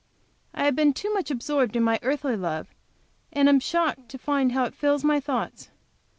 [0.55, 2.65] I have been too much absorbed in my earthly love,
[3.31, 5.69] and am shocked to find how it fills my thoughts.